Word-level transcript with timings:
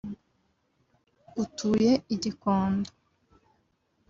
utuye 1.43 1.91
i 2.13 2.15
Gikondo 2.21 2.89